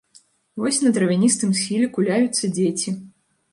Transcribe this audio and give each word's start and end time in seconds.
Вось 0.63 0.79
на 0.85 0.93
травяністым 0.95 1.53
схіле 1.61 1.91
куляюцца 1.99 2.53
дзеці. 2.57 2.97